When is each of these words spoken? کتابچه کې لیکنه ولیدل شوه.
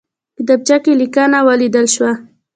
کتابچه 0.37 0.77
کې 0.83 0.93
لیکنه 1.01 1.39
ولیدل 1.47 1.85
شوه. 1.95 2.11